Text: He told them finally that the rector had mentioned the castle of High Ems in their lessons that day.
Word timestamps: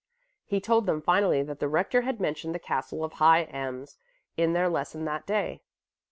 He 0.47 0.59
told 0.59 0.87
them 0.87 0.99
finally 0.99 1.43
that 1.43 1.59
the 1.59 1.67
rector 1.67 2.01
had 2.01 2.19
mentioned 2.19 2.55
the 2.55 2.65
castle 2.65 3.03
of 3.03 3.13
High 3.13 3.43
Ems 3.43 3.99
in 4.35 4.53
their 4.53 4.67
lessons 4.67 5.05
that 5.05 5.27
day. 5.27 5.61